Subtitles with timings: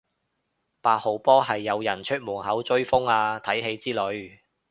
[0.81, 4.39] 八號波係有人出門口追風啊睇戲之類